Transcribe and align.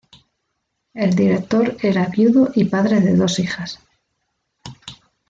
El 0.95 1.13
director 1.15 1.77
era 1.83 2.07
viudo 2.07 2.49
y 2.55 2.63
padre 2.63 3.01
de 3.01 3.15
dos 3.15 3.37
hijas. 3.37 3.77